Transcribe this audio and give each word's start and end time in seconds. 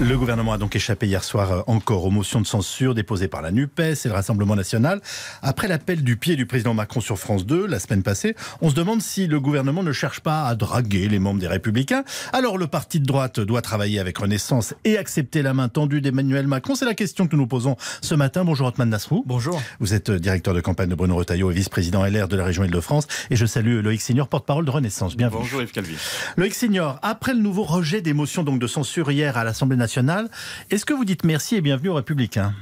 Le 0.00 0.18
gouvernement 0.18 0.52
a 0.52 0.58
donc 0.58 0.74
échappé 0.74 1.06
hier 1.06 1.22
soir 1.22 1.52
euh, 1.52 1.62
encore 1.68 2.04
aux 2.04 2.10
motions 2.10 2.40
de 2.40 2.46
censure 2.48 2.96
déposées 2.96 3.28
par 3.28 3.42
la 3.42 3.52
NUPES 3.52 4.04
et 4.04 4.08
le 4.08 4.12
Rassemblement 4.12 4.56
national. 4.56 5.00
Après 5.40 5.68
l'appel 5.68 6.02
du 6.02 6.16
pied 6.16 6.34
du 6.34 6.46
président 6.46 6.74
Macron 6.74 7.00
sur 7.00 7.16
France 7.16 7.46
2 7.46 7.68
la 7.68 7.78
semaine 7.78 8.02
passée, 8.02 8.34
on 8.60 8.70
se 8.70 8.74
demande 8.74 9.00
si 9.00 9.28
le 9.28 9.38
gouvernement 9.38 9.84
ne 9.84 9.92
cherche 9.92 10.18
pas 10.18 10.48
à 10.48 10.56
draguer 10.56 11.08
les 11.08 11.20
membres 11.20 11.38
des 11.38 11.46
Républicains. 11.46 12.02
Alors 12.32 12.58
le 12.58 12.66
parti 12.66 12.98
de 12.98 13.06
droite 13.06 13.38
doit 13.38 13.62
travailler 13.62 14.00
avec 14.00 14.18
Renaissance 14.18 14.74
et 14.84 14.98
accepter 14.98 15.42
la 15.42 15.54
main 15.54 15.68
tendue 15.68 16.00
d'Emmanuel 16.00 16.48
Macron. 16.48 16.74
C'est 16.74 16.86
la 16.86 16.94
question 16.94 17.28
que 17.28 17.36
nous 17.36 17.42
nous 17.42 17.46
posons 17.46 17.76
ce 18.02 18.16
matin. 18.16 18.44
Bonjour 18.44 18.66
Otman 18.66 18.88
Nasrou. 18.88 19.22
Bonjour. 19.26 19.62
Vous 19.78 19.94
êtes 19.94 20.10
euh, 20.10 20.18
directeur 20.18 20.54
de 20.54 20.60
campagne 20.60 20.88
de 20.88 20.96
Bruno 20.96 21.14
Retailleau 21.14 21.52
et 21.52 21.54
vice-président 21.54 22.04
LR 22.04 22.26
de 22.26 22.36
la 22.36 22.44
région 22.44 22.64
Île-de-France. 22.64 23.06
Et 23.30 23.36
je 23.36 23.46
salue 23.46 23.80
Loïc 23.80 24.00
Signor, 24.00 24.26
porte-parole 24.26 24.64
de 24.64 24.72
Renaissance. 24.72 25.16
Bienvenue. 25.16 25.42
Bonjour 25.42 25.62
Yves 25.62 25.70
Calvi. 25.70 25.94
Loïc 26.36 26.52
Signor, 26.52 26.98
après 27.02 27.32
le 27.32 27.40
nouveau 27.40 27.62
rejet 27.62 28.00
des 28.00 28.12
motions 28.12 28.42
donc 28.42 28.58
de 28.58 28.66
censure 28.66 29.12
hier 29.12 29.36
à 29.36 29.44
l'Assemblée 29.44 29.76
nationale, 29.76 29.83
est-ce 30.70 30.84
que 30.84 30.94
vous 30.94 31.04
dites 31.04 31.24
merci 31.24 31.56
et 31.56 31.60
bienvenue 31.60 31.88
aux 31.90 31.94
Républicains? 31.94 32.54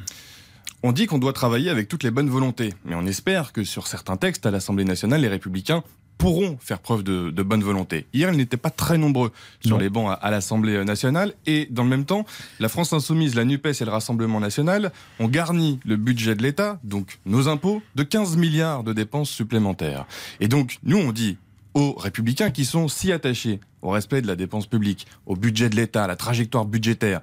On 0.82 0.92
dit 0.92 1.06
qu'on 1.06 1.18
doit 1.18 1.32
travailler 1.32 1.70
avec 1.70 1.88
toutes 1.88 2.02
les 2.02 2.10
bonnes 2.10 2.28
volontés, 2.30 2.74
mais 2.84 2.94
on 2.96 3.06
espère 3.06 3.52
que 3.52 3.62
sur 3.62 3.86
certains 3.86 4.16
textes 4.16 4.46
à 4.46 4.50
l'Assemblée 4.50 4.84
nationale, 4.84 5.20
les 5.20 5.28
Républicains 5.28 5.84
pourront 6.18 6.56
faire 6.60 6.78
preuve 6.80 7.02
de, 7.02 7.30
de 7.30 7.42
bonne 7.42 7.62
volonté. 7.62 8.06
Hier, 8.12 8.30
ils 8.30 8.36
n'étaient 8.36 8.56
pas 8.56 8.70
très 8.70 8.98
nombreux 8.98 9.32
sur 9.60 9.76
Non. 9.76 9.78
les 9.78 9.88
bancs 9.88 10.10
à, 10.10 10.14
à 10.14 10.30
l'Assemblée 10.30 10.84
nationale 10.84 11.34
et 11.46 11.66
dans 11.70 11.84
le 11.84 11.88
même 11.88 12.04
temps, 12.04 12.26
la 12.60 12.68
France 12.68 12.92
insoumise, 12.92 13.34
la 13.34 13.44
NUPES 13.44 13.80
et 13.80 13.84
le 13.84 13.90
Rassemblement 13.90 14.38
national 14.40 14.92
ont 15.20 15.28
garni 15.28 15.80
le 15.84 15.96
budget 15.96 16.34
de 16.34 16.42
l'État, 16.42 16.78
donc 16.84 17.18
nos 17.26 17.48
impôts, 17.48 17.82
de 17.94 18.02
15 18.02 18.36
milliards 18.36 18.82
de 18.84 18.92
dépenses 18.92 19.30
supplémentaires. 19.30 20.06
Et 20.40 20.48
donc, 20.48 20.78
nous, 20.84 20.98
on 20.98 21.12
dit 21.12 21.38
aux 21.74 21.94
républicains 21.94 22.50
qui 22.50 22.64
sont 22.64 22.86
si 22.88 23.10
attachés 23.12 23.58
au 23.82 23.90
respect 23.90 24.22
de 24.22 24.26
la 24.26 24.36
dépense 24.36 24.66
publique, 24.66 25.06
au 25.26 25.36
budget 25.36 25.68
de 25.68 25.76
l'État, 25.76 26.04
à 26.04 26.06
la 26.06 26.16
trajectoire 26.16 26.64
budgétaire, 26.64 27.20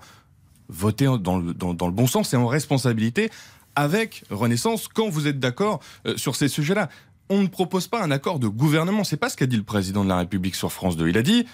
votez 0.67 1.07
en- 1.07 1.17
dans 1.17 1.37
le, 1.39 1.53
dans, 1.53 1.73
dans 1.73 1.87
le 1.87 1.93
bon 1.93 2.05
sens 2.07 2.33
et 2.33 2.37
en 2.37 2.47
responsabilité 2.47 3.29
avec 3.75 4.23
Renaissance 4.29 4.87
quand 4.87 5.09
vous 5.09 5.27
êtes 5.27 5.39
d'accord 5.39 5.79
euh, 6.05 6.17
sur 6.17 6.35
ces 6.35 6.47
sujets-là. 6.47 6.89
On 7.29 7.41
ne 7.41 7.47
propose 7.47 7.87
pas 7.87 8.03
un 8.03 8.11
accord 8.11 8.39
de 8.39 8.47
gouvernement. 8.47 9.03
C'est 9.03 9.15
pas 9.17 9.29
ce 9.29 9.37
qu'a 9.37 9.45
dit 9.45 9.57
le 9.57 9.63
président 9.63 10.03
de 10.03 10.09
la 10.09 10.17
République 10.17 10.55
sur 10.55 10.71
France 10.71 10.97
2. 10.97 11.07
Il 11.09 11.17
a 11.17 11.21
dit 11.21 11.45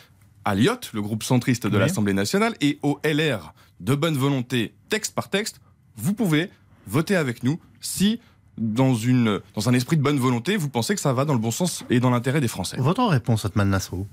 à 0.45 0.55
Lyot, 0.55 0.79
le 0.93 1.01
groupe 1.01 1.23
centriste 1.23 1.67
de 1.67 1.73
Oui. 1.73 1.79
l'Assemblée 1.79 2.13
nationale, 2.13 2.55
et 2.61 2.79
au 2.83 2.99
LR, 3.03 3.53
de 3.81 3.93
bonne 3.95 4.15
volonté, 4.15 4.73
texte 4.89 5.13
par 5.13 5.29
texte, 5.29 5.59
vous 5.97 6.13
pouvez 6.13 6.49
voter 6.87 7.15
avec 7.15 7.43
nous 7.43 7.59
si, 7.81 8.19
dans, 8.57 8.95
une, 8.95 9.41
dans 9.55 9.67
un 9.69 9.73
esprit 9.73 9.97
de 9.97 10.01
bonne 10.01 10.17
volonté, 10.19 10.55
vous 10.55 10.69
pensez 10.69 10.95
que 10.95 11.01
ça 11.01 11.13
va 11.13 11.25
dans 11.25 11.33
le 11.33 11.39
bon 11.39 11.51
sens 11.51 11.83
et 11.89 11.99
dans 11.99 12.09
l'intérêt 12.09 12.39
des 12.41 12.47
Français. 12.47 12.77
Votre 12.79 13.03
réponse, 13.05 13.43
Otman 13.45 13.69
Nasrou 13.69 14.07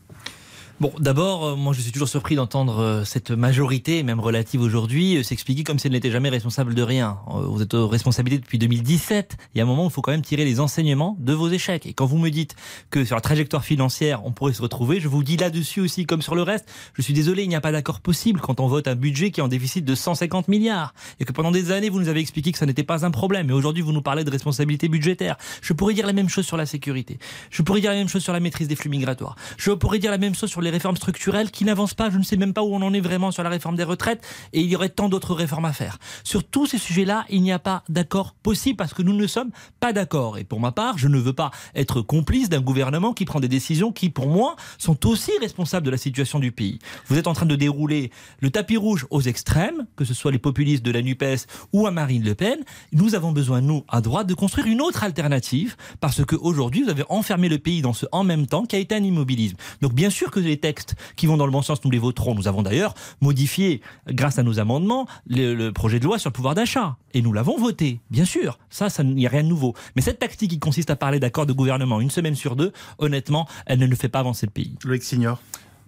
Bon, 0.80 0.92
d'abord, 0.98 1.44
euh, 1.44 1.54
moi 1.54 1.72
je 1.72 1.80
suis 1.80 1.92
toujours 1.92 2.08
surpris 2.08 2.34
d'entendre 2.34 2.80
euh, 2.80 3.04
cette 3.04 3.30
majorité, 3.30 4.02
même 4.02 4.18
relative 4.18 4.60
aujourd'hui, 4.60 5.18
euh, 5.18 5.22
s'expliquer 5.22 5.64
comme 5.64 5.78
si 5.78 5.86
elle 5.86 5.92
n'était 5.92 6.10
jamais 6.10 6.28
responsable 6.28 6.74
de 6.74 6.82
rien. 6.82 7.18
Vous 7.28 7.62
êtes 7.62 7.74
aux 7.74 7.86
responsabilités 7.86 8.42
depuis 8.42 8.58
2017. 8.58 9.36
Il 9.54 9.58
y 9.58 9.60
a 9.60 9.64
un 9.64 9.66
moment 9.66 9.84
où 9.84 9.88
il 9.88 9.92
faut 9.92 10.02
quand 10.02 10.10
même 10.10 10.22
tirer 10.22 10.44
les 10.44 10.60
enseignements 10.60 11.16
de 11.20 11.34
vos 11.34 11.48
échecs. 11.48 11.86
Et 11.86 11.92
quand 11.92 12.06
vous 12.06 12.18
me 12.18 12.30
dites 12.30 12.56
que 12.90 13.04
sur 13.04 13.14
la 13.14 13.20
trajectoire 13.20 13.64
financière, 13.64 14.24
on 14.24 14.32
pourrait 14.32 14.54
se 14.54 14.62
retrouver, 14.62 14.98
je 14.98 15.08
vous 15.08 15.22
dis 15.22 15.36
là-dessus 15.36 15.80
aussi, 15.80 16.04
comme 16.04 16.22
sur 16.22 16.34
le 16.34 16.42
reste, 16.42 16.68
je 16.94 17.02
suis 17.02 17.14
désolé, 17.14 17.44
il 17.44 17.48
n'y 17.48 17.54
a 17.54 17.60
pas 17.60 17.72
d'accord 17.72 18.00
possible 18.00 18.40
quand 18.40 18.58
on 18.58 18.66
vote 18.66 18.88
un 18.88 18.96
budget 18.96 19.30
qui 19.30 19.40
est 19.40 19.44
en 19.44 19.48
déficit 19.48 19.84
de 19.84 19.94
150 19.94 20.48
milliards. 20.48 20.94
Et 21.20 21.24
que 21.24 21.32
pendant 21.32 21.52
des 21.52 21.70
années, 21.70 21.90
vous 21.90 22.00
nous 22.00 22.08
avez 22.08 22.20
expliqué 22.20 22.50
que 22.50 22.58
ça 22.58 22.66
n'était 22.66 22.82
pas 22.82 23.06
un 23.06 23.10
problème. 23.10 23.50
Et 23.50 23.52
aujourd'hui, 23.52 23.82
vous 23.82 23.92
nous 23.92 24.02
parlez 24.02 24.24
de 24.24 24.30
responsabilité 24.30 24.88
budgétaire. 24.88 25.36
Je 25.60 25.74
pourrais 25.74 25.94
dire 25.94 26.06
la 26.06 26.12
même 26.12 26.28
chose 26.28 26.46
sur 26.46 26.56
la 26.56 26.66
sécurité. 26.66 27.18
Je 27.50 27.62
pourrais 27.62 27.80
dire 27.80 27.90
la 27.90 27.98
même 27.98 28.08
chose 28.08 28.22
sur 28.22 28.32
la 28.32 28.40
maîtrise 28.40 28.66
des 28.66 28.76
flux 28.76 28.90
migratoires. 28.90 29.36
Je 29.58 29.70
pourrais 29.70 30.00
dire 30.00 30.10
la 30.10 30.18
même 30.18 30.34
chose 30.34 30.50
sur 30.50 30.60
les 30.60 30.71
réformes 30.72 30.96
structurelles 30.96 31.50
qui 31.50 31.64
n'avancent 31.64 31.94
pas. 31.94 32.10
Je 32.10 32.18
ne 32.18 32.24
sais 32.24 32.36
même 32.36 32.52
pas 32.52 32.62
où 32.62 32.74
on 32.74 32.82
en 32.82 32.92
est 32.92 33.00
vraiment 33.00 33.30
sur 33.30 33.42
la 33.44 33.50
réforme 33.50 33.76
des 33.76 33.84
retraites. 33.84 34.22
Et 34.52 34.60
il 34.60 34.68
y 34.68 34.74
aurait 34.74 34.88
tant 34.88 35.08
d'autres 35.08 35.34
réformes 35.34 35.66
à 35.66 35.72
faire. 35.72 35.98
Sur 36.24 36.42
tous 36.42 36.66
ces 36.66 36.78
sujets-là, 36.78 37.24
il 37.30 37.42
n'y 37.42 37.52
a 37.52 37.58
pas 37.58 37.84
d'accord 37.88 38.34
possible 38.42 38.76
parce 38.76 38.94
que 38.94 39.02
nous 39.02 39.12
ne 39.12 39.26
sommes 39.26 39.50
pas 39.78 39.92
d'accord. 39.92 40.38
Et 40.38 40.44
pour 40.44 40.58
ma 40.58 40.72
part, 40.72 40.98
je 40.98 41.08
ne 41.08 41.18
veux 41.18 41.32
pas 41.32 41.50
être 41.74 42.02
complice 42.02 42.48
d'un 42.48 42.60
gouvernement 42.60 43.12
qui 43.12 43.24
prend 43.24 43.40
des 43.40 43.48
décisions 43.48 43.92
qui, 43.92 44.10
pour 44.10 44.26
moi, 44.26 44.56
sont 44.78 45.06
aussi 45.06 45.30
responsables 45.40 45.86
de 45.86 45.90
la 45.90 45.96
situation 45.96 46.38
du 46.38 46.52
pays. 46.52 46.78
Vous 47.06 47.18
êtes 47.18 47.26
en 47.26 47.34
train 47.34 47.46
de 47.46 47.56
dérouler 47.56 48.10
le 48.40 48.50
tapis 48.50 48.76
rouge 48.76 49.06
aux 49.10 49.20
extrêmes, 49.20 49.86
que 49.96 50.04
ce 50.04 50.14
soit 50.14 50.32
les 50.32 50.38
populistes 50.38 50.84
de 50.84 50.90
la 50.90 51.02
NUPES 51.02 51.46
ou 51.72 51.86
à 51.86 51.90
Marine 51.90 52.24
Le 52.24 52.34
Pen. 52.34 52.58
Nous 52.92 53.14
avons 53.14 53.32
besoin, 53.32 53.60
nous, 53.60 53.84
à 53.88 54.00
droite, 54.00 54.26
de 54.26 54.34
construire 54.34 54.66
une 54.66 54.80
autre 54.80 55.04
alternative 55.04 55.76
parce 56.00 56.24
qu'aujourd'hui, 56.24 56.82
vous 56.82 56.90
avez 56.90 57.04
enfermé 57.08 57.48
le 57.48 57.58
pays 57.58 57.82
dans 57.82 57.92
ce 57.92 58.06
en 58.12 58.24
même 58.24 58.46
temps 58.46 58.64
qui 58.64 58.76
a 58.76 58.78
été 58.78 58.94
un 58.94 59.02
immobilisme. 59.02 59.56
Donc, 59.80 59.94
bien 59.94 60.10
sûr 60.10 60.30
que 60.30 60.40
les 60.40 60.51
textes 60.56 60.94
qui 61.16 61.26
vont 61.26 61.36
dans 61.36 61.46
le 61.46 61.52
bon 61.52 61.62
sens, 61.62 61.84
nous 61.84 61.90
les 61.90 61.98
voterons. 61.98 62.34
Nous 62.34 62.48
avons 62.48 62.62
d'ailleurs 62.62 62.94
modifié, 63.20 63.80
grâce 64.08 64.38
à 64.38 64.42
nos 64.42 64.60
amendements, 64.60 65.06
le, 65.26 65.70
projet 65.70 65.98
de 65.98 66.04
loi 66.04 66.18
sur 66.18 66.30
le 66.30 66.34
pouvoir 66.34 66.54
d'achat. 66.54 66.96
Et 67.14 67.22
nous 67.22 67.32
l'avons 67.32 67.58
voté, 67.58 68.00
bien 68.10 68.24
sûr. 68.24 68.58
Ça, 68.70 68.88
ça 68.88 69.04
n'y 69.04 69.26
a 69.26 69.30
rien 69.30 69.42
de 69.42 69.48
nouveau. 69.48 69.74
Mais 69.96 70.02
cette 70.02 70.18
tactique 70.18 70.50
qui 70.50 70.58
consiste 70.58 70.90
à 70.90 70.96
parler 70.96 71.20
d'accord 71.20 71.46
de 71.46 71.52
gouvernement 71.52 72.00
une 72.00 72.10
semaine 72.10 72.34
sur 72.34 72.56
deux, 72.56 72.72
honnêtement, 72.98 73.48
elle 73.66 73.78
ne 73.78 73.94
fait 73.94 74.08
pas 74.08 74.20
avancer 74.20 74.46
le 74.46 74.52
pays. 74.52 74.76
Loïc 74.84 75.02
Signor 75.02 75.40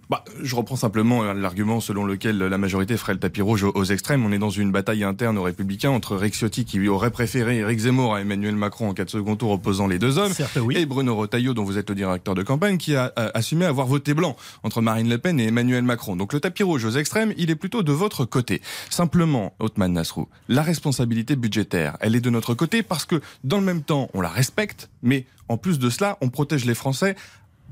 Bah, 0.09 0.23
je 0.41 0.55
reprends 0.55 0.75
simplement 0.75 1.23
euh, 1.23 1.33
l'argument 1.33 1.79
selon 1.79 2.05
lequel 2.05 2.37
la 2.37 2.57
majorité 2.57 2.95
ferait 2.95 3.13
le 3.13 3.19
tapis 3.19 3.41
rouge 3.41 3.63
aux, 3.63 3.83
extrêmes. 3.85 4.25
On 4.25 4.31
est 4.31 4.37
dans 4.37 4.49
une 4.49 4.71
bataille 4.71 5.03
interne 5.03 5.37
aux 5.37 5.43
Républicains 5.43 5.89
entre 5.89 6.15
Rick 6.15 6.35
Ciotti 6.35 6.65
qui 6.65 6.77
lui 6.77 6.89
aurait 6.89 7.11
préféré 7.11 7.57
Eric 7.57 7.79
Zemmour 7.79 8.15
à 8.15 8.21
Emmanuel 8.21 8.55
Macron 8.55 8.89
en 8.89 8.93
cas 8.93 9.05
de 9.05 9.09
second 9.09 9.35
tour 9.35 9.51
opposant 9.51 9.87
les 9.87 9.97
deux 9.97 10.17
hommes. 10.17 10.33
Certes, 10.33 10.59
oui. 10.61 10.77
Et 10.77 10.85
Bruno 10.85 11.15
Retailleau, 11.15 11.53
dont 11.53 11.63
vous 11.63 11.77
êtes 11.77 11.89
le 11.89 11.95
directeur 11.95 12.35
de 12.35 12.43
campagne, 12.43 12.77
qui 12.77 12.95
a 12.95 13.13
euh, 13.17 13.31
assumé 13.33 13.65
avoir 13.65 13.87
voté 13.87 14.13
blanc 14.13 14.35
entre 14.63 14.81
Marine 14.81 15.09
Le 15.09 15.17
Pen 15.17 15.39
et 15.39 15.47
Emmanuel 15.47 15.83
Macron. 15.83 16.15
Donc 16.15 16.33
le 16.33 16.39
tapis 16.39 16.63
rouge 16.63 16.85
aux 16.85 16.91
extrêmes, 16.91 17.33
il 17.37 17.49
est 17.49 17.55
plutôt 17.55 17.81
de 17.81 17.91
votre 17.91 18.25
côté. 18.25 18.61
Simplement, 18.89 19.53
Othman 19.59 19.93
Nasrou, 19.93 20.27
la 20.49 20.61
responsabilité 20.61 21.35
budgétaire, 21.35 21.97
elle 21.99 22.15
est 22.15 22.21
de 22.21 22.29
notre 22.29 22.53
côté 22.53 22.83
parce 22.83 23.05
que 23.05 23.21
dans 23.43 23.57
le 23.57 23.63
même 23.63 23.81
temps, 23.81 24.09
on 24.13 24.21
la 24.21 24.29
respecte, 24.29 24.89
mais 25.01 25.25
en 25.47 25.57
plus 25.57 25.79
de 25.79 25.89
cela, 25.89 26.17
on 26.21 26.29
protège 26.29 26.65
les 26.65 26.75
Français 26.75 27.15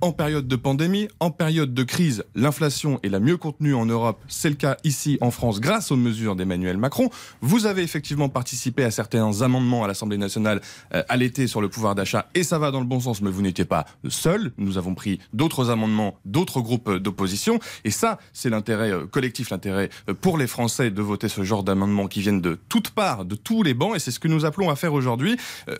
en 0.01 0.11
période 0.11 0.47
de 0.47 0.55
pandémie, 0.55 1.07
en 1.19 1.31
période 1.31 1.73
de 1.73 1.83
crise, 1.83 2.23
l'inflation 2.35 2.99
est 3.03 3.09
la 3.09 3.19
mieux 3.19 3.37
contenue 3.37 3.73
en 3.73 3.85
Europe. 3.85 4.19
C'est 4.27 4.49
le 4.49 4.55
cas 4.55 4.77
ici 4.83 5.17
en 5.21 5.31
France 5.31 5.61
grâce 5.61 5.91
aux 5.91 5.95
mesures 5.95 6.35
d'Emmanuel 6.35 6.77
Macron. 6.77 7.09
Vous 7.41 7.65
avez 7.65 7.83
effectivement 7.83 8.29
participé 8.29 8.83
à 8.83 8.91
certains 8.91 9.41
amendements 9.41 9.83
à 9.83 9.87
l'Assemblée 9.87 10.17
nationale 10.17 10.61
euh, 10.93 11.03
à 11.07 11.17
l'été 11.17 11.47
sur 11.47 11.61
le 11.61 11.69
pouvoir 11.69 11.95
d'achat 11.95 12.29
et 12.35 12.43
ça 12.43 12.59
va 12.59 12.71
dans 12.71 12.79
le 12.79 12.85
bon 12.85 12.99
sens, 12.99 13.21
mais 13.21 13.29
vous 13.29 13.41
n'étiez 13.41 13.65
pas 13.65 13.85
seul. 14.09 14.51
Nous 14.57 14.77
avons 14.77 14.95
pris 14.95 15.19
d'autres 15.31 15.69
amendements, 15.69 16.17
d'autres 16.25 16.61
groupes 16.61 16.91
d'opposition 16.97 17.59
et 17.85 17.91
ça, 17.91 18.19
c'est 18.33 18.49
l'intérêt 18.49 18.91
euh, 18.91 19.05
collectif, 19.05 19.49
l'intérêt 19.49 19.89
euh, 20.09 20.13
pour 20.13 20.37
les 20.37 20.47
Français 20.47 20.91
de 20.91 21.01
voter 21.01 21.29
ce 21.29 21.43
genre 21.43 21.63
d'amendements 21.63 22.07
qui 22.07 22.21
viennent 22.21 22.41
de 22.41 22.59
toutes 22.67 22.89
parts, 22.89 23.25
de 23.25 23.35
tous 23.35 23.63
les 23.63 23.73
bancs 23.73 23.95
et 23.95 23.99
c'est 23.99 24.11
ce 24.11 24.19
que 24.19 24.27
nous 24.27 24.45
appelons 24.45 24.69
à 24.69 24.75
faire 24.75 24.93
aujourd'hui. 24.93 25.37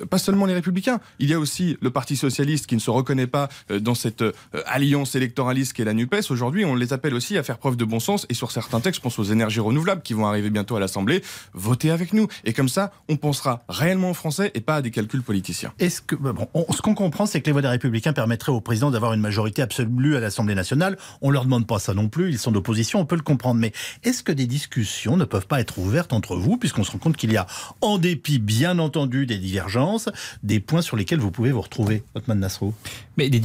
Pas 0.10 0.18
seulement 0.18 0.46
les 0.46 0.54
Républicains, 0.54 1.00
il 1.20 1.30
y 1.30 1.34
a 1.34 1.40
aussi 1.40 1.78
le 1.82 1.90
Parti 1.90 2.16
Socialiste 2.16 2.68
qui 2.68 2.76
ne 2.76 2.80
se 2.80 2.90
reconnaît 2.90 3.28
pas 3.28 3.50
dans 3.70 3.96
cette 4.04 4.22
euh, 4.22 4.32
alliance 4.68 5.16
électoraliste 5.16 5.74
qu'est 5.74 5.84
la 5.86 5.94
NUPES. 5.94 6.30
Aujourd'hui, 6.30 6.66
on 6.66 6.76
les 6.76 6.94
appelle 6.94 7.14
aussi 7.16 7.38
à 7.38 7.44
faire 7.44 7.58
preuve 7.58 7.76
de 7.78 7.86
bon 7.86 8.00
sens 8.00 8.26
et 8.30 8.34
sur 8.34 8.52
certains 8.52 8.80
textes, 8.82 9.00
je 9.00 9.02
pense 9.04 9.18
aux 9.18 9.24
énergies 9.24 9.60
renouvelables 9.62 10.02
qui 10.02 10.14
vont 10.14 10.28
arriver 10.28 10.50
bientôt 10.50 10.76
à 10.76 10.80
l'Assemblée, 10.80 11.24
votez 11.54 11.90
avec 11.90 12.14
nous. 12.14 12.28
Et 12.46 12.54
comme 12.54 12.70
ça, 12.70 12.92
on 13.10 13.16
pensera 13.16 13.64
réellement 13.70 14.12
aux 14.12 14.14
Français 14.14 14.52
et 14.54 14.62
pas 14.62 14.76
à 14.76 14.82
des 14.82 14.92
calculs 14.92 15.24
politiciens. 15.24 15.74
Est-ce 15.80 16.02
que 16.02 16.16
bah 16.16 16.34
bon, 16.34 16.48
on- 16.54 16.72
ce 16.74 16.82
qu'on 16.82 16.94
comprend, 16.96 17.26
c'est 17.26 17.42
que 17.42 17.46
les 17.48 17.52
voix 17.54 17.62
des 17.62 17.68
Républicains 17.70 18.14
permettraient 18.14 18.52
au 18.52 18.62
président 18.62 18.92
d'avoir 18.92 19.14
une 19.14 19.22
majorité 19.22 19.62
absolue 19.62 20.16
à 20.16 20.20
l'Assemblée 20.20 20.56
nationale. 20.56 20.98
On 21.22 21.32
leur 21.32 21.46
demande 21.46 21.66
pas 21.66 21.80
ça 21.80 21.94
non 21.94 22.10
plus. 22.10 22.30
Ils 22.30 22.38
sont 22.40 22.52
d'opposition. 22.52 23.00
On 23.00 23.06
peut 23.06 23.16
le 23.16 23.22
comprendre. 23.22 23.60
Mais 23.60 23.72
est-ce 24.04 24.22
que 24.24 24.32
des 24.32 24.46
discussions 24.48 25.16
ne 25.18 25.26
peuvent 25.26 25.48
pas 25.48 25.60
être 25.62 25.78
ouvertes 25.80 26.12
entre 26.14 26.36
vous, 26.36 26.58
puisqu'on 26.58 26.84
se 26.84 26.92
rend 26.92 26.98
compte 26.98 27.16
qu'il 27.18 27.32
y 27.32 27.38
a, 27.38 27.48
en 27.82 27.98
dépit 27.98 28.40
bien 28.40 28.80
entendu 28.80 29.26
des 29.26 29.38
divergences, 29.38 30.10
des 30.44 30.60
points 30.60 30.82
sur 30.82 30.98
lesquels 30.98 31.20
vous 31.20 31.32
pouvez 31.32 31.52
vous 31.52 31.62
retrouver, 31.62 32.04
Otman 32.16 32.40
Nasrou 32.40 32.74
Mais 33.18 33.30
des 33.30 33.40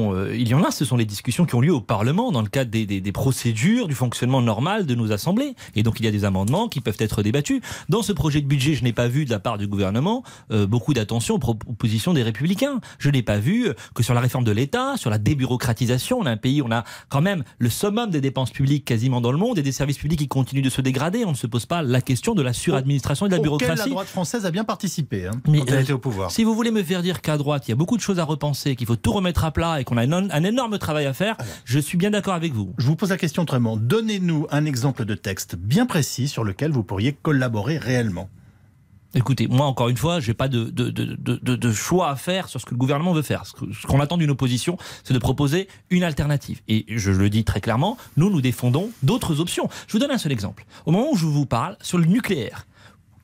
discussions, 0.00 0.14
euh, 0.14 0.34
il 0.36 0.48
y 0.48 0.54
en 0.54 0.62
a, 0.64 0.70
ce 0.70 0.84
sont 0.84 0.96
les 0.96 1.04
discussions 1.04 1.44
qui 1.46 1.54
ont 1.54 1.60
lieu 1.60 1.72
au 1.74 1.80
Parlement 1.80 2.32
dans 2.32 2.42
le 2.42 2.48
cadre 2.48 2.70
des, 2.70 2.86
des- 2.86 3.00
des 3.00 3.12
procédures, 3.12 3.88
du 3.88 3.94
fonctionnement 3.94 4.40
normal 4.42 4.86
de 4.86 4.94
nos 4.94 5.12
assemblées. 5.12 5.54
Et 5.74 5.82
donc 5.82 6.00
il 6.00 6.04
y 6.04 6.08
a 6.08 6.10
des 6.10 6.24
amendements 6.24 6.68
qui 6.68 6.80
peuvent 6.80 6.96
être 6.98 7.22
débattus. 7.22 7.60
Dans 7.88 8.02
ce 8.02 8.12
projet 8.12 8.40
de 8.40 8.46
budget, 8.46 8.74
je 8.74 8.84
n'ai 8.84 8.92
pas 8.92 9.08
vu 9.08 9.24
de 9.24 9.30
la 9.30 9.38
part 9.38 9.58
du 9.58 9.66
gouvernement 9.66 10.22
euh, 10.50 10.66
beaucoup 10.66 10.94
d'attention 10.94 11.34
aux 11.36 11.38
propositions 11.38 12.12
des 12.14 12.22
républicains. 12.22 12.80
Je 12.98 13.10
n'ai 13.10 13.22
pas 13.22 13.38
vu 13.38 13.68
euh, 13.68 13.74
que 13.94 14.02
sur 14.02 14.14
la 14.14 14.20
réforme 14.20 14.44
de 14.44 14.52
l'État, 14.52 14.96
sur 14.96 15.10
la 15.10 15.18
débureaucratisation, 15.18 16.18
on 16.20 16.26
a 16.26 16.30
un 16.30 16.36
pays, 16.36 16.62
on 16.62 16.70
a 16.70 16.84
quand 17.08 17.20
même 17.20 17.44
le 17.58 17.68
summum 17.70 18.10
des 18.10 18.20
dépenses 18.20 18.50
publiques 18.50 18.84
quasiment 18.84 19.20
dans 19.20 19.32
le 19.32 19.38
monde 19.38 19.58
et 19.58 19.62
des 19.62 19.72
services 19.72 19.98
publics 19.98 20.18
qui 20.20 20.28
continuent 20.28 20.62
de 20.62 20.70
se 20.70 20.80
dégrader. 20.80 21.24
On 21.24 21.30
ne 21.30 21.36
se 21.36 21.46
pose 21.46 21.66
pas 21.66 21.82
la 21.82 22.00
question 22.00 22.34
de 22.34 22.42
la 22.42 22.52
suradministration 22.52 23.26
et 23.26 23.28
de 23.28 23.34
la 23.34 23.40
bureaucratie. 23.42 23.82
la 23.88 23.94
droite 23.94 24.08
française 24.08 24.46
a 24.46 24.50
bien 24.50 24.64
participé 24.64 25.26
hein, 25.26 25.32
Mais, 25.48 25.60
elle 25.66 25.80
était 25.82 25.92
au 25.92 25.98
pouvoir. 25.98 26.30
Si 26.30 26.44
vous 26.44 26.54
voulez 26.54 26.70
me 26.70 26.82
faire 26.82 27.02
dire 27.02 27.20
qu'à 27.20 27.36
droite, 27.36 27.66
il 27.68 27.70
y 27.70 27.72
a 27.72 27.76
beaucoup 27.76 27.96
de 27.96 28.02
choses 28.02 28.18
à 28.18 28.24
repenser, 28.24 28.76
qu'il 28.76 28.86
faut 28.86 28.96
tout 28.96 29.12
remettre 29.12 29.44
à 29.44 29.50
plat 29.50 29.80
et 29.80 29.84
qu'on 29.90 29.96
a 29.98 30.04
un, 30.04 30.30
un 30.30 30.44
énorme 30.44 30.78
travail 30.78 31.06
à 31.06 31.12
faire, 31.12 31.36
je 31.64 31.78
suis 31.78 31.98
bien 31.98 32.10
d'accord 32.10 32.34
avec 32.34 32.52
vous. 32.52 32.72
Je 32.78 32.86
vous 32.86 32.96
pose 32.96 33.10
la 33.10 33.18
question 33.18 33.42
autrement. 33.42 33.76
Donnez-nous 33.76 34.46
un 34.50 34.64
exemple 34.64 35.04
de 35.04 35.14
texte 35.14 35.56
bien 35.56 35.84
précis 35.84 36.28
sur 36.28 36.44
lequel 36.44 36.70
vous 36.70 36.84
pourriez 36.84 37.12
collaborer 37.12 37.76
réellement. 37.76 38.30
Écoutez, 39.12 39.48
moi, 39.48 39.66
encore 39.66 39.88
une 39.88 39.96
fois, 39.96 40.20
j'ai 40.20 40.34
pas 40.34 40.46
de, 40.46 40.66
de, 40.70 40.88
de, 40.88 41.16
de, 41.16 41.56
de 41.56 41.72
choix 41.72 42.10
à 42.10 42.14
faire 42.14 42.48
sur 42.48 42.60
ce 42.60 42.66
que 42.66 42.70
le 42.70 42.76
gouvernement 42.76 43.12
veut 43.12 43.22
faire. 43.22 43.44
Ce 43.44 43.86
qu'on 43.88 43.98
attend 43.98 44.16
d'une 44.16 44.30
opposition, 44.30 44.78
c'est 45.02 45.14
de 45.14 45.18
proposer 45.18 45.66
une 45.90 46.04
alternative. 46.04 46.60
Et 46.68 46.84
je 46.88 47.10
le 47.10 47.28
dis 47.28 47.42
très 47.42 47.60
clairement, 47.60 47.96
nous, 48.16 48.30
nous 48.30 48.40
défendons 48.40 48.90
d'autres 49.02 49.40
options. 49.40 49.68
Je 49.88 49.94
vous 49.94 49.98
donne 49.98 50.12
un 50.12 50.18
seul 50.18 50.30
exemple. 50.30 50.64
Au 50.86 50.92
moment 50.92 51.10
où 51.10 51.16
je 51.16 51.26
vous 51.26 51.44
parle 51.44 51.76
sur 51.82 51.98
le 51.98 52.04
nucléaire, 52.04 52.68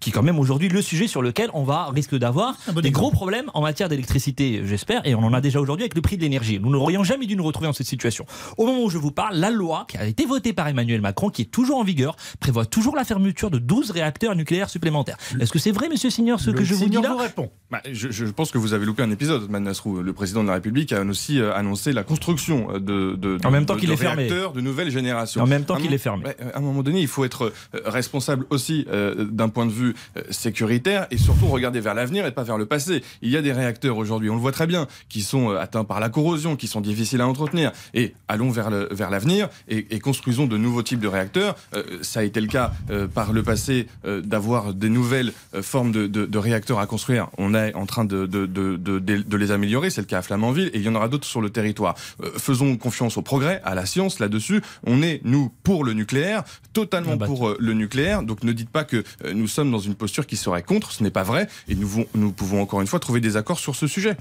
qui 0.07 0.11
est 0.11 0.13
quand 0.13 0.23
même 0.23 0.39
aujourd'hui 0.39 0.69
le 0.69 0.83
sujet 0.83 1.09
sur 1.09 1.21
lequel 1.21 1.51
on 1.53 1.65
va 1.65 1.87
risque 1.87 2.15
d'avoir 2.15 2.57
des 2.81 2.93
gros 2.93 3.11
problèmes 3.11 3.51
en 3.55 3.61
matière 3.61 3.89
d'électricité, 3.89 4.63
j'espère, 4.65 5.05
et 5.05 5.17
on 5.17 5.25
en 5.25 5.33
a 5.33 5.41
déjà 5.41 5.61
aujourd'hui 5.61 5.83
avec 5.83 5.97
le 5.97 6.01
prix 6.01 6.17
de 6.17 6.23
l'énergie. 6.23 6.61
Nous 6.61 6.71
n'aurions 6.71 7.03
jamais 7.03 7.27
dû 7.27 7.35
nous 7.35 7.43
retrouver 7.43 7.67
dans 7.67 7.73
cette 7.73 7.89
situation. 7.89 8.25
Au 8.57 8.67
moment 8.67 8.85
où 8.85 8.89
je 8.89 8.99
vous 8.99 9.11
parle, 9.11 9.35
la 9.35 9.51
loi 9.51 9.85
qui 9.89 9.99
a 9.99 10.07
été 10.07 10.25
votée 10.25 10.53
par 10.53 10.69
Emmanuel 10.69 11.01
Macron, 11.01 11.29
qui 11.29 11.43
est 11.43 11.47
toujours 11.47 11.79
en 11.79 11.83
vigueur, 11.83 12.15
prévoit 12.39 12.67
toujours 12.67 12.95
la 12.95 13.03
fermeture 13.03 13.51
de 13.51 13.59
12 13.59 13.91
réacteurs 13.91 14.37
nucléaires 14.37 14.71
supplémentaires. 14.71 15.17
Est-ce 15.41 15.51
que 15.51 15.59
c'est 15.59 15.73
vrai, 15.73 15.89
monsieur 15.89 16.09
Signor, 16.09 16.39
ce 16.39 16.53
que 16.53 16.63
je 16.63 16.75
vous 16.75 16.89
dis 16.89 17.03
là 17.03 17.17
répond. 17.17 17.51
Bah, 17.73 17.81
je, 17.91 18.13
je, 18.13 18.27
pense 18.27 18.53
que 18.53 18.59
vous 18.59 18.75
avez 18.75 18.87
loupé 18.87 19.03
un 19.03 19.11
épisode, 19.11 19.51
Manasrou. 19.51 20.03
Le 20.03 20.13
président 20.13 20.45
de 20.45 20.49
la 20.49 20.55
République 20.55 20.93
a 20.93 21.03
aussi 21.03 21.41
euh, 21.41 21.53
annoncé 21.53 21.93
la 21.93 22.05
construction 22.05 22.79
de, 22.79 23.17
de, 23.17 23.39
en 23.45 23.51
même 23.51 23.67
temps 23.67 23.75
qu'il 23.75 23.91
est 23.91 23.97
fermé. 23.97 24.29
de 24.29 24.61
nouvelle 24.61 24.91
génération. 24.91 25.43
En 25.43 25.49
même 25.49 25.65
temps 25.65 25.75
qu'il 25.75 25.93
est 25.93 25.99
fermé. 25.99 26.27
À 26.55 26.59
un 26.59 26.61
moment 26.61 26.85
donné, 26.85 27.01
il 27.01 27.09
faut 27.09 27.25
être 27.25 27.47
euh, 27.75 27.81
responsable 27.85 28.47
aussi 28.51 28.87
euh, 28.89 29.25
d'un 29.25 29.49
point 29.49 29.67
de 29.67 29.73
vue 29.73 29.96
sécuritaire 30.31 31.07
et 31.11 31.19
surtout 31.19 31.47
regarder 31.47 31.81
vers 31.81 31.95
l'avenir 31.95 32.27
et 32.27 32.33
pas 32.33 32.43
vers 32.43 32.59
le 32.59 32.67
passé. 32.67 33.03
Il 33.23 33.31
y 33.31 33.37
a 33.37 33.43
des 33.43 33.53
réacteurs 33.53 33.97
aujourd'hui, 33.97 34.31
on 34.31 34.35
le 34.35 34.41
voit 34.41 34.53
très 34.53 34.67
bien, 34.67 34.87
qui 35.09 35.23
sont 35.23 35.51
euh, 35.51 35.59
atteints 35.59 35.85
par 35.85 36.01
la 36.01 36.09
corrosion, 36.09 36.57
qui 36.57 36.67
sont 36.67 36.81
difficiles 36.81 37.21
à 37.21 37.27
entretenir. 37.29 37.73
Et 37.95 38.15
allons 38.29 38.51
vers 38.51 38.71
le, 38.71 38.89
vers 38.91 39.11
l'avenir 39.11 39.49
et, 39.69 39.87
et, 39.91 40.01
construisons 40.01 40.47
de 40.47 40.57
nouveaux 40.57 40.83
types 40.83 41.01
de 41.01 41.09
réacteurs. 41.09 41.57
Euh, 41.75 41.83
ça 42.03 42.21
a 42.21 42.23
été 42.23 42.41
le 42.41 42.47
cas 42.47 42.73
euh, 42.91 43.09
par 43.09 43.33
le 43.33 43.43
passé 43.43 43.87
euh, 44.05 44.21
d'avoir 44.21 44.75
des 44.75 44.89
nouvelles 44.89 45.33
euh, 45.55 45.63
formes 45.63 45.93
de, 45.93 46.07
de, 46.07 46.27
de, 46.27 46.39
réacteurs 46.39 46.79
à 46.79 46.87
construire. 46.87 47.29
On 47.39 47.55
est 47.55 47.75
en 47.75 47.87
train 47.87 48.05
de, 48.05 48.27
de, 48.27 48.47
de 48.47 49.37
les 49.37 49.51
améliorer. 49.51 49.91
C'est 49.91 50.01
le 50.01 50.07
cas 50.07 50.19
à 50.19 50.23
Flamanville 50.23 50.71
et 50.73 50.79
il 50.79 50.83
y 50.83 50.89
en 50.89 50.95
aura 50.95 51.09
d'autres 51.09 51.27
sur 51.27 51.41
le 51.41 51.51
territoire. 51.51 51.95
Euh, 52.23 52.31
faisons 52.39 52.77
confiance 52.77 53.17
au 53.17 53.23
progrès, 53.23 53.61
à 53.65 53.75
la 53.75 53.87
science 53.87 54.19
là-dessus. 54.19 54.63
On 54.85 55.03
est, 55.03 55.21
nous, 55.25 55.53
pour 55.63 55.85
le 55.85 55.93
nucléaire, 55.93 56.45
totalement 56.73 57.19
pour 57.19 57.55
le 57.59 57.73
nucléaire. 57.73 58.23
Donc 58.23 58.45
ne 58.45 58.53
dites 58.53 58.71
pas 58.71 58.85
que 58.85 59.03
nous 59.33 59.49
sommes 59.49 59.71
dans 59.71 59.76
une 59.79 59.95
posture 59.95 60.27
qui 60.27 60.37
serait 60.37 60.63
contre, 60.63 60.93
ce 60.93 61.03
n'est 61.03 61.11
pas 61.11 61.23
vrai, 61.23 61.49
et 61.69 61.75
nous, 61.75 62.07
nous 62.15 62.33
pouvons 62.33 62.63
encore 62.63 62.81
une 62.81 62.87
fois 62.87 63.01
trouver 63.01 63.21
des 63.21 63.37
accords 63.37 63.59
sur 63.59 63.75
ce 63.77 63.87
sujet. 63.87 64.17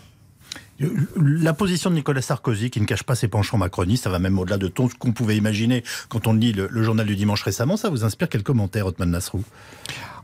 La 1.18 1.54
position 1.54 1.90
de 1.90 1.96
Nicolas 1.96 2.22
Sarkozy, 2.22 2.70
qui 2.70 2.82
ne 2.82 2.86
cache 2.86 3.04
pas 3.04 3.16
ses 3.16 3.28
penchants 3.28 3.58
macronistes, 3.58 4.04
ça 4.04 4.10
va 4.10 4.20
même 4.20 4.38
au-delà 4.38 4.58
de 4.58 4.68
tout 4.68 4.90
ce 4.90 4.96
qu'on 4.96 5.14
pouvait 5.14 5.38
imaginer 5.38 5.84
quand 6.10 6.28
on 6.28 6.34
lit 6.34 6.54
le, 6.54 6.68
le, 6.70 6.84
journal 6.84 7.06
du 7.06 7.16
dimanche 7.16 7.44
récemment, 7.44 7.78
ça 7.78 7.90
vous 7.90 8.04
inspire 8.04 8.30
quel 8.30 8.44
commentaire, 8.44 8.86
Otman 8.86 9.10
Nasrou? 9.10 9.44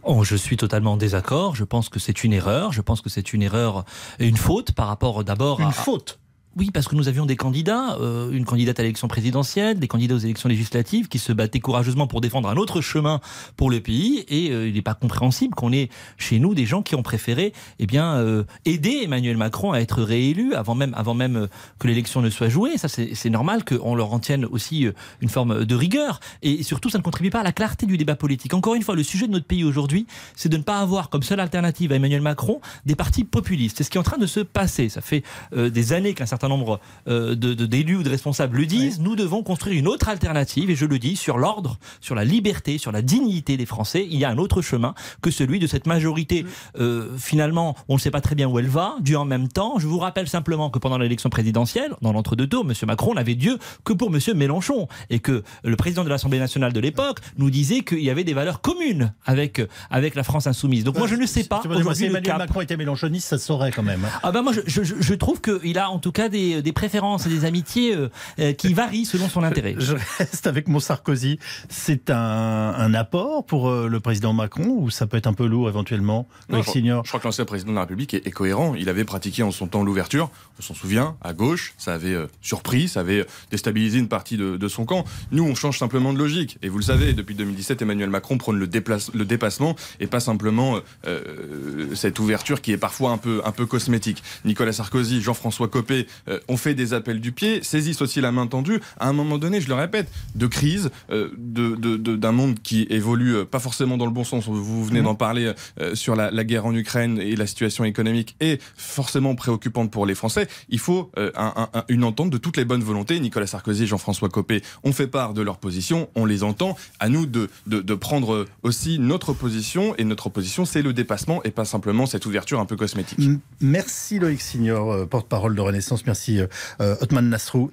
Oh, 0.04 0.24
je 0.24 0.36
suis 0.36 0.58
totalement 0.58 0.94
en 0.94 0.98
désaccord. 0.98 1.56
Je 1.56 1.64
pense 1.64 1.90
que 1.90 2.00
c'est 2.00 2.24
une 2.24 2.34
erreur. 2.34 2.74
Je 2.74 2.82
pense 2.82 3.02
que 3.02 3.10
c'est 3.10 3.34
une 3.34 3.44
erreur, 3.44 3.86
une 4.20 4.38
faute 4.38 4.72
par 4.72 4.88
rapport 4.88 5.24
d'abord 5.24 5.62
à. 5.62 5.66
Une 5.66 5.72
faute? 5.72 6.20
Oui, 6.58 6.70
parce 6.70 6.90
que 6.90 6.96
nous 6.96 7.08
avions 7.08 7.26
des 7.26 7.38
candidats, 7.38 7.96
euh, 8.02 8.30
une 8.32 8.44
candidate 8.44 8.78
à 8.78 8.84
l'élection 8.84 9.08
présidentielle, 9.08 9.80
des 9.80 9.88
candidats 9.88 10.16
aux 10.16 10.20
élections 10.20 10.50
législatives 10.50 11.08
qui 11.08 11.18
se 11.18 11.32
battaient 11.32 11.62
courageusement 11.62 12.08
pour 12.08 12.20
défendre 12.20 12.50
un 12.50 12.58
autre 12.58 12.82
chemin 12.82 13.22
pour 13.56 13.70
le 13.70 13.80
pays. 13.80 14.26
Et 14.28 14.52
euh, 14.52 14.68
il 14.68 14.74
n'est 14.74 14.82
pas 14.82 14.94
compréhensible 14.94 15.56
qu'on 15.56 15.72
ait 15.72 15.88
chez 16.18 16.40
nous 16.40 16.54
des 16.54 16.66
gens 16.66 16.82
qui 16.82 16.96
ont 16.96 17.04
préféré 17.04 17.54
eh 17.80 17.86
bien, 17.86 18.16
euh, 18.16 18.44
aider 18.66 19.00
Emmanuel 19.04 19.38
Macron 19.38 19.72
à 19.72 19.80
être 19.80 20.02
réélu 20.02 20.54
avant 20.54 20.76
même, 20.76 20.94
avant 20.98 21.14
même 21.14 21.48
que 21.80 21.88
l'élection 21.88 22.22
ne 22.22 22.30
soit 22.30 22.50
jouée. 22.50 22.78
Ça, 22.78 22.90
c'est 22.90 23.30
normal 23.30 23.64
qu'on 23.64 23.96
leur 23.96 24.12
en 24.12 24.20
tienne 24.20 24.44
aussi 24.44 24.88
une 25.22 25.30
forme 25.30 25.64
de 25.64 25.76
rigueur. 25.76 26.20
Et 26.42 26.64
surtout, 26.64 26.90
ça 26.90 26.98
ne 26.98 27.04
contribue 27.04 27.30
pas 27.30 27.40
à 27.40 27.44
la 27.44 27.54
clarté 27.54 27.86
du 27.86 27.96
débat 27.96 28.18
politique. 28.18 28.54
Encore 28.54 28.76
une 28.76 28.84
fois, 28.84 28.96
le 28.96 29.04
sujet 29.04 29.28
de 29.28 29.32
notre 29.32 29.46
pays 29.46 29.64
aujourd'hui, 29.64 30.06
c'est 30.36 30.50
de 30.50 30.58
ne 30.58 30.64
pas 30.64 30.80
avoir 30.80 31.10
comme 31.10 31.24
seule 31.24 31.40
alternative 31.40 31.94
à 31.94 31.96
Emmanuel 31.96 32.22
Macron 32.22 32.60
des 32.86 32.96
partis 32.96 33.24
populistes. 33.24 33.78
C'est 33.78 33.86
ce 33.86 33.90
qui 33.90 33.98
est 33.98 34.02
en 34.02 34.04
train 34.04 34.18
de 34.18 34.26
se 34.26 34.42
passer. 34.42 34.90
Ça 34.90 35.00
fait 35.00 35.24
des 35.56 35.94
années 35.94 36.14
qu'un 36.14 36.26
certain 36.26 36.41
nombre 36.48 36.80
euh, 37.08 37.36
de 37.36 37.54
d'élus 37.54 37.98
ou 37.98 38.04
de 38.04 38.10
responsables 38.10 38.58
le 38.58 38.66
disent, 38.66 38.98
oui. 38.98 39.04
nous 39.04 39.16
devons 39.16 39.44
construire 39.44 39.78
une 39.78 39.88
autre 39.88 40.10
alternative, 40.10 40.70
et 40.70 40.76
je 40.76 40.86
le 40.86 41.00
dis, 41.00 41.16
sur 41.16 41.38
l'ordre, 41.38 41.78
sur 42.00 42.16
la 42.16 42.24
liberté, 42.24 42.78
sur 42.78 42.92
la 42.92 43.02
dignité 43.02 43.58
des 43.58 43.66
Français. 43.66 44.08
Il 44.10 44.18
y 44.18 44.26
a 44.26 44.30
un 44.30 44.38
autre 44.38 44.62
chemin 44.62 44.94
que 45.22 45.32
celui 45.32 45.60
de 45.60 45.68
cette 45.68 45.88
majorité. 45.88 46.46
Euh, 46.80 47.10
finalement, 47.18 47.76
on 47.88 47.96
ne 47.96 48.00
sait 48.00 48.12
pas 48.12 48.22
très 48.22 48.36
bien 48.36 48.48
où 48.48 48.60
elle 48.60 48.68
va, 48.68 48.96
dû 49.02 49.16
en 49.16 49.26
même 49.26 49.48
temps. 49.48 49.80
Je 49.80 49.88
vous 49.88 50.00
rappelle 50.00 50.28
simplement 50.28 50.70
que 50.70 50.80
pendant 50.80 50.98
l'élection 50.98 51.30
présidentielle, 51.30 51.94
dans 52.02 52.14
l'entre-deux 52.14 52.48
tours, 52.48 52.66
M. 52.68 52.74
Macron 52.88 53.14
n'avait 53.14 53.36
Dieu 53.36 53.58
que 53.84 53.94
pour 53.94 54.14
M. 54.14 54.20
Mélenchon, 54.36 54.88
et 55.10 55.20
que 55.20 55.44
le 55.64 55.76
président 55.76 56.04
de 56.04 56.10
l'Assemblée 56.10 56.40
nationale 56.40 56.74
de 56.74 56.80
l'époque 56.80 57.20
nous 57.38 57.50
disait 57.50 57.82
qu'il 57.82 58.02
y 58.02 58.10
avait 58.10 58.24
des 58.24 58.34
valeurs 58.34 58.62
communes 58.62 59.14
avec, 59.26 59.62
avec 59.90 60.16
la 60.16 60.24
France 60.24 60.48
insoumise. 60.48 60.84
Donc 60.84 60.98
moi, 60.98 61.08
je 61.08 61.16
ne 61.16 61.26
sais 61.26 61.44
pas. 61.44 61.62
Si 61.94 62.06
Emmanuel 62.06 62.38
Macron 62.38 62.62
était 62.62 62.78
mélenchoniste, 62.78 63.28
ça 63.28 63.38
se 63.38 63.46
saurait 63.46 63.72
quand 63.72 63.84
même. 63.84 64.08
Ah 64.24 64.32
ben 64.32 64.42
moi, 64.42 64.54
je, 64.54 64.84
je, 64.84 64.96
je 65.00 65.14
trouve 65.14 65.42
qu'il 65.42 65.78
a 65.78 65.90
en 65.90 66.00
tout 66.00 66.12
cas 66.12 66.30
des, 66.32 66.62
des 66.62 66.72
préférences 66.72 67.26
et 67.26 67.30
des 67.30 67.46
amitiés 67.46 67.96
euh, 67.96 68.10
euh, 68.40 68.54
qui 68.54 68.74
varient 68.74 69.06
selon 69.06 69.30
son 69.30 69.44
intérêt. 69.44 69.76
Je 69.78 69.96
reste 70.18 70.48
avec 70.48 70.68
mon 70.68 70.80
Sarkozy. 70.80 71.40
C'est 71.70 72.10
un, 72.10 72.16
un, 72.16 72.94
apport 72.94 73.46
pour 73.46 73.70
euh, 73.70 73.88
le 73.88 74.00
président 74.00 74.34
Macron 74.34 74.68
ou 74.68 74.90
ça 74.90 75.08
peut 75.08 75.18
être 75.18 75.28
un 75.28 75.34
peu 75.34 75.46
lourd 75.46 75.70
éventuellement? 75.70 76.28
Non, 76.50 76.62
je, 76.62 76.72
je, 76.72 77.08
crois 77.08 77.20
que 77.20 77.26
l'ancien 77.26 77.46
président 77.46 77.72
de 77.72 77.76
la 77.76 77.82
République 77.82 78.14
est, 78.14 78.26
est, 78.26 78.32
cohérent. 78.32 78.76
Il 78.76 78.90
avait 78.90 79.04
pratiqué 79.04 79.44
en 79.44 79.52
son 79.52 79.68
temps 79.68 79.84
l'ouverture. 79.84 80.30
On 80.60 80.62
s'en 80.62 80.74
souvient, 80.74 81.16
à 81.22 81.34
gauche, 81.34 81.74
ça 81.78 81.94
avait 81.94 82.14
euh, 82.14 82.28
surpris, 82.42 82.88
ça 82.88 83.02
avait 83.02 83.26
déstabilisé 83.50 84.00
une 84.00 84.08
partie 84.08 84.38
de, 84.38 84.58
de, 84.58 84.68
son 84.68 84.86
camp. 84.86 85.06
Nous, 85.32 85.44
on 85.44 85.56
change 85.56 85.80
simplement 85.80 86.14
de 86.14 86.18
logique. 86.18 86.58
Et 86.62 86.70
vous 86.70 86.78
le 86.78 86.84
savez, 86.84 87.14
depuis 87.14 87.36
2017, 87.36 87.82
Emmanuel 87.82 88.10
Macron 88.10 88.38
prône 88.38 88.58
le, 88.58 88.68
déplace, 88.68 89.12
le 89.14 89.26
dépassement 89.26 89.76
et 90.00 90.08
pas 90.08 90.20
simplement 90.20 90.80
euh, 91.06 91.94
cette 91.96 92.20
ouverture 92.20 92.62
qui 92.62 92.72
est 92.72 92.78
parfois 92.78 93.12
un 93.12 93.18
peu, 93.18 93.42
un 93.46 93.52
peu 93.52 93.66
cosmétique. 93.66 94.24
Nicolas 94.46 94.74
Sarkozy, 94.74 95.22
Jean-François 95.22 95.68
Copé 95.68 96.08
euh, 96.28 96.40
ont 96.48 96.58
fait 96.58 96.74
des 96.74 96.94
appels 96.94 97.20
du 97.20 97.32
pied, 97.32 97.64
saisissent 97.64 98.02
aussi 98.02 98.22
la 98.22 98.32
main 98.32 98.48
tendue. 98.48 98.80
À 99.00 99.08
un 99.08 99.14
moment 99.14 99.38
donné, 99.38 99.62
je 99.62 99.68
le 99.68 99.76
répète, 99.76 100.12
de 100.36 100.48
crise, 100.48 100.92
euh, 101.12 101.30
d'un 101.38 101.72
de, 101.72 101.96
de, 101.96 102.30
monde 102.30 102.60
qui 102.62 102.88
évolue 102.90 103.36
euh, 103.36 103.46
pas 103.46 103.60
forcément 103.60 103.98
dans 103.98 104.06
le 104.06 104.12
bon 104.12 104.24
sens. 104.24 104.48
Vous 104.48 104.86
venez 104.86 105.02
mmh. 105.02 105.04
d'en 105.04 105.16
parler 105.16 105.52
sur 105.94 106.16
la, 106.16 106.32
la, 106.32 106.44
guerre 106.44 106.66
en 106.66 106.74
Ukraine 106.74 107.18
et 107.20 107.36
la 107.36 107.46
situation 107.46 107.84
économique 107.84 108.36
est 108.40 108.62
forcément 108.76 109.36
préoccupante 109.36 109.92
pour 109.92 110.06
les 110.06 110.16
Français. 110.16 110.48
Il 110.70 110.80
faut 110.80 111.12
un, 111.18 111.70
un, 111.74 111.84
une 111.90 112.04
entente 112.04 112.30
de 112.30 112.38
toutes 112.38 112.58
les 112.58 112.66
bonnes 112.66 112.84
volontés. 112.84 113.20
Nicolas 113.20 113.48
Sarkozy, 113.48 113.88
Jean-François 113.88 114.30
Copé 114.30 114.62
ont 114.84 114.94
fait 114.94 115.08
part 115.08 115.34
de 115.34 115.42
leur 115.42 115.58
position, 115.58 116.10
on 116.16 116.26
les 116.26 116.44
entend. 116.44 116.78
À 117.00 117.10
nous 117.10 117.26
de, 117.26 117.50
de, 117.68 117.82
de 117.82 117.96
prendre 117.96 118.46
aussi 118.64 119.00
notre 119.00 119.34
position 119.34 119.96
et 119.98 120.04
notre 120.04 120.30
position, 120.30 120.66
c'est 120.66 120.82
le 120.82 120.94
dépassement 120.94 121.44
et 121.44 121.52
pas 121.52 121.66
simplement 121.66 122.06
cette 122.06 122.26
ouverture 122.26 122.60
un 122.60 122.66
peu 122.66 122.76
cosmétique. 122.76 123.20
Merci 123.60 124.20
Loïc 124.20 124.42
Signor, 124.42 125.08
porte-parole 125.08 125.56
de 125.56 125.62
Renaissance. 125.62 126.06
Merci. 126.12 126.42
Euh, 126.82 126.96
Otman 127.00 127.30
Nasrou, 127.30 127.72